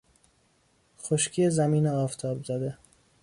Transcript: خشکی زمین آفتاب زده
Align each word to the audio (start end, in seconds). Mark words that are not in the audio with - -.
خشکی 1.01 1.49
زمین 1.49 1.87
آفتاب 1.87 2.43
زده 2.45 2.77